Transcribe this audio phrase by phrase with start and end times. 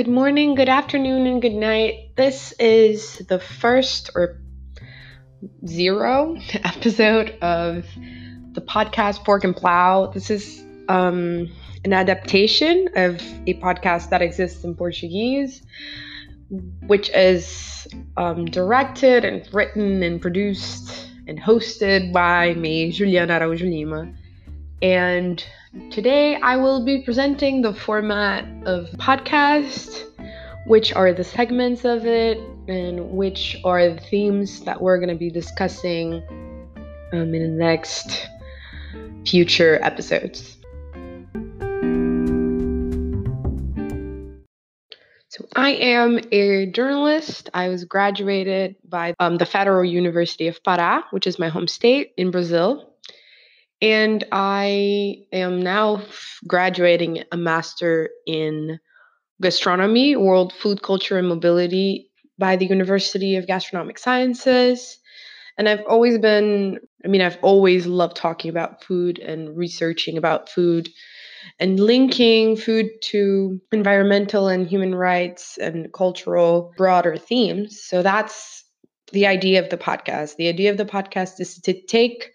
[0.00, 2.16] Good morning, good afternoon, and good night.
[2.16, 4.40] This is the first or
[5.66, 7.84] zero episode of
[8.52, 10.06] the podcast Fork and Plow.
[10.06, 11.50] This is um,
[11.84, 15.60] an adaptation of a podcast that exists in Portuguese,
[16.86, 17.86] which is
[18.16, 24.10] um, directed and written and produced and hosted by me, Juliana Araújo Lima.
[24.82, 25.44] And
[25.90, 30.04] today I will be presenting the format of podcast,
[30.66, 35.14] which are the segments of it, and which are the themes that we're going to
[35.16, 36.22] be discussing
[37.12, 38.26] um, in the next
[39.26, 40.56] future episodes.
[45.28, 47.50] So, I am a journalist.
[47.52, 52.12] I was graduated by um, the Federal University of Pará, which is my home state
[52.16, 52.89] in Brazil.
[53.82, 56.02] And I am now
[56.46, 58.78] graduating a master in
[59.40, 64.98] gastronomy, world food culture and mobility by the University of Gastronomic Sciences.
[65.56, 70.48] And I've always been, I mean, I've always loved talking about food and researching about
[70.48, 70.88] food
[71.58, 77.82] and linking food to environmental and human rights and cultural broader themes.
[77.82, 78.64] So that's
[79.12, 80.36] the idea of the podcast.
[80.36, 82.30] The idea of the podcast is to take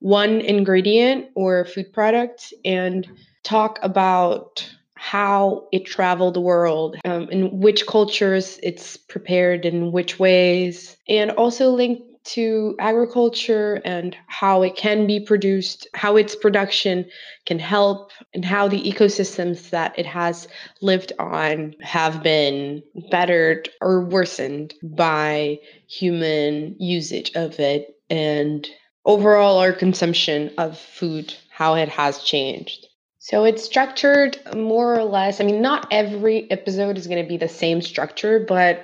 [0.00, 3.06] one ingredient or food product and
[3.42, 10.18] talk about how it traveled the world, um, in which cultures it's prepared in which
[10.18, 17.06] ways, and also link to agriculture and how it can be produced, how its production
[17.46, 20.46] can help, and how the ecosystems that it has
[20.82, 28.68] lived on have been bettered or worsened by human usage of it and
[29.04, 32.86] overall our consumption of food, how it has changed.
[33.18, 35.40] So it's structured more or less.
[35.40, 38.82] I mean, not every episode is going to be the same structure, but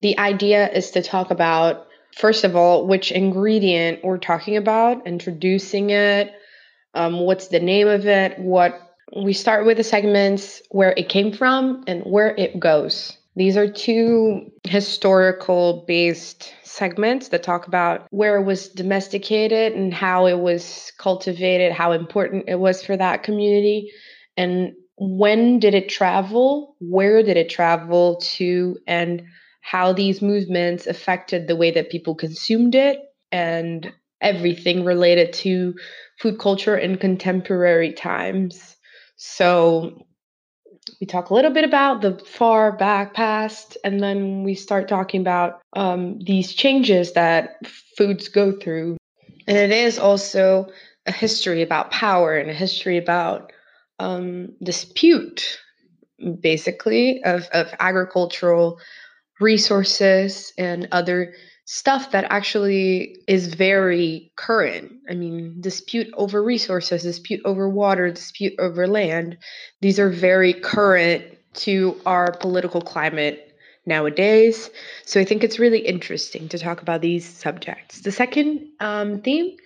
[0.00, 5.90] the idea is to talk about, first of all, which ingredient we're talking about, introducing
[5.90, 6.32] it,
[6.94, 8.80] um, what's the name of it, what
[9.16, 13.16] we start with the segments, where it came from, and where it goes.
[13.36, 20.26] These are two historical based segments that talk about where it was domesticated and how
[20.26, 23.90] it was cultivated, how important it was for that community,
[24.36, 29.22] and when did it travel, where did it travel to, and
[29.60, 32.98] how these movements affected the way that people consumed it,
[33.32, 35.74] and everything related to
[36.20, 38.76] food culture in contemporary times.
[39.16, 40.06] So,
[41.00, 45.20] we talk a little bit about the far back past, and then we start talking
[45.20, 47.56] about um, these changes that
[47.96, 48.96] foods go through.
[49.46, 50.68] And it is also
[51.06, 53.52] a history about power and a history about
[53.98, 55.58] um, dispute,
[56.40, 58.78] basically, of, of agricultural
[59.40, 61.34] resources and other
[61.66, 64.92] stuff that actually is very current.
[65.08, 69.38] I mean, dispute over resources, dispute over water, dispute over land.
[69.80, 71.24] These are very current
[71.54, 73.54] to our political climate
[73.86, 74.70] nowadays.
[75.04, 78.00] So I think it's really interesting to talk about these subjects.
[78.00, 79.56] The second um, theme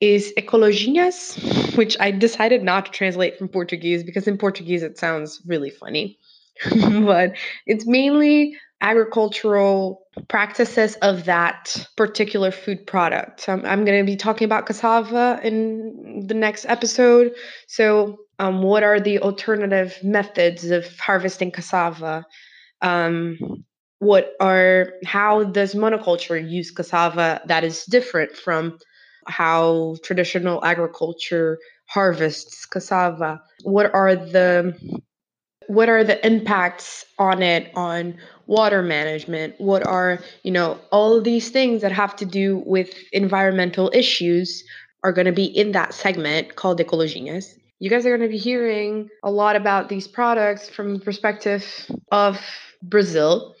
[0.00, 5.40] is ecologinhas, which I decided not to translate from Portuguese because in Portuguese it sounds
[5.46, 6.18] really funny.
[6.70, 7.32] but
[7.66, 13.48] it's mainly agricultural practices of that particular food product.
[13.48, 17.32] I'm going to be talking about cassava in the next episode.
[17.66, 22.26] So, um, what are the alternative methods of harvesting cassava?
[22.82, 23.64] Um,
[24.00, 28.78] what are how does monoculture use cassava that is different from
[29.26, 33.40] how traditional agriculture harvests cassava?
[33.62, 34.74] What are the
[35.68, 38.16] what are the impacts on it on
[38.46, 39.54] water management?
[39.58, 44.64] What are you know all these things that have to do with environmental issues
[45.02, 48.38] are going to be in that segment called ecologinhas you guys are going to be
[48.38, 51.64] hearing a lot about these products from the perspective
[52.10, 52.40] of
[52.82, 53.54] brazil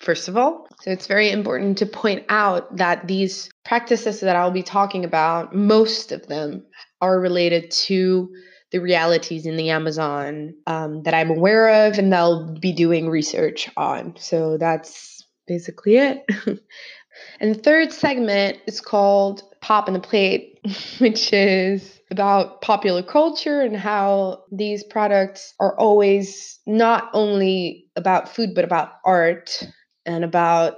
[0.00, 0.68] first of all.
[0.82, 5.54] So it's very important to point out that these practices that i'll be talking about
[5.54, 6.64] most of them
[7.00, 8.28] are related to
[8.72, 13.70] the realities in the Amazon um, that I'm aware of and they'll be doing research
[13.76, 14.14] on.
[14.18, 16.24] So that's basically it.
[17.40, 20.58] and the third segment is called Pop in the Plate,
[20.98, 28.50] which is about popular culture and how these products are always not only about food,
[28.54, 29.62] but about art
[30.04, 30.76] and about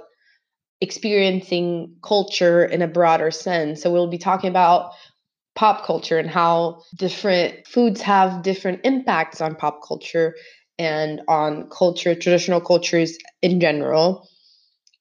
[0.81, 3.81] experiencing culture in a broader sense.
[3.81, 4.93] So we'll be talking about
[5.59, 10.33] pop culture and how different foods have different impacts on pop culture
[10.77, 14.25] and on culture, traditional cultures in general.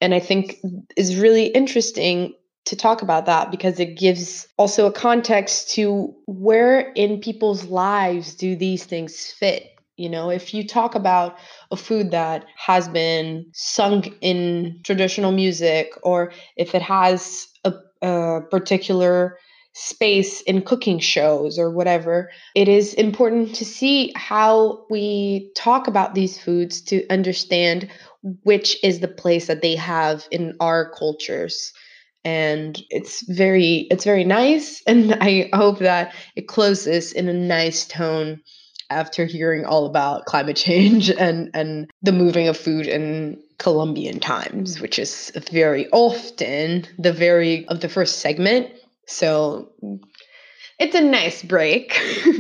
[0.01, 0.57] And I think
[0.97, 2.35] is really interesting
[2.65, 8.35] to talk about that because it gives also a context to where in people's lives
[8.35, 9.63] do these things fit.
[9.97, 11.37] You know, if you talk about
[11.71, 18.41] a food that has been sung in traditional music, or if it has a, a
[18.51, 19.39] particular
[19.79, 26.15] space in cooking shows or whatever, it is important to see how we talk about
[26.15, 27.89] these foods to understand
[28.43, 31.73] which is the place that they have in our cultures.
[32.25, 37.87] And it's very it's very nice and i hope that it closes in a nice
[37.87, 38.41] tone
[38.91, 44.81] after hearing all about climate change and and the moving of food in colombian times
[44.81, 48.69] which is very often the very of the first segment
[49.09, 49.73] so
[50.79, 52.01] it's a nice break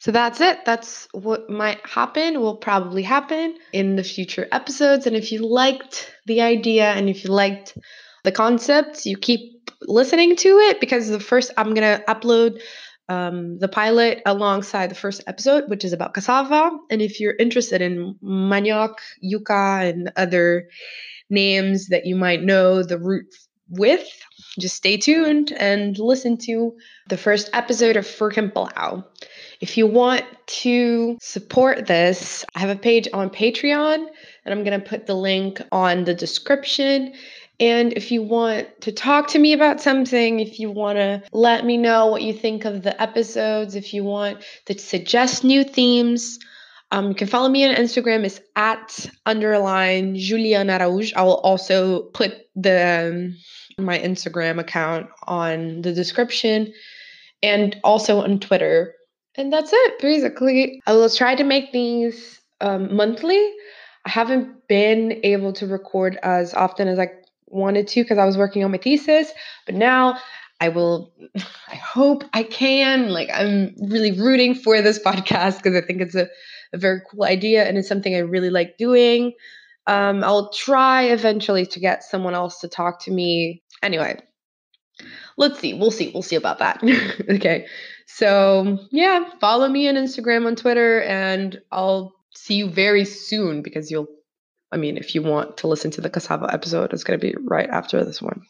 [0.00, 0.64] So that's it.
[0.64, 5.06] That's what might happen, will probably happen in the future episodes.
[5.06, 7.76] And if you liked the idea and if you liked
[8.22, 12.60] the concept, you keep listening to it because the first, I'm going to upload
[13.08, 16.70] um, the pilot alongside the first episode, which is about cassava.
[16.90, 18.94] And if you're interested in manioc,
[19.24, 20.68] yuca, and other
[21.28, 23.34] names that you might know the root
[23.70, 24.08] with,
[24.58, 26.76] just stay tuned and listen to
[27.08, 29.04] the first episode of Fork and Plow.
[29.60, 30.24] If you want
[30.62, 34.06] to support this, I have a page on Patreon,
[34.44, 37.14] and I'm going to put the link on the description.
[37.60, 41.64] And if you want to talk to me about something, if you want to let
[41.64, 46.38] me know what you think of the episodes, if you want to suggest new themes,
[46.90, 48.24] um, you can follow me on Instagram.
[48.24, 51.14] It's at underline Julian Araújo.
[51.14, 53.34] I will also put the
[53.78, 56.72] um, my Instagram account on the description
[57.42, 58.94] and also on Twitter.
[59.36, 60.80] And that's it, basically.
[60.86, 63.52] I will try to make these um, monthly.
[64.04, 67.10] I haven't been able to record as often as I
[67.46, 69.30] wanted to because I was working on my thesis,
[69.66, 70.18] but now
[70.60, 71.12] I will,
[71.68, 73.10] I hope I can.
[73.10, 76.28] Like, I'm really rooting for this podcast because I think it's a,
[76.72, 79.32] a very cool idea and it's something I really like doing.
[79.86, 83.62] Um, I'll try eventually to get someone else to talk to me.
[83.82, 84.20] Anyway,
[85.36, 85.72] let's see.
[85.72, 86.10] We'll see.
[86.12, 86.82] We'll see about that.
[87.30, 87.66] okay.
[88.06, 93.90] So, yeah, follow me on Instagram, on Twitter, and I'll see you very soon because
[93.90, 94.08] you'll,
[94.72, 97.34] I mean, if you want to listen to the cassava episode, it's going to be
[97.46, 98.42] right after this one.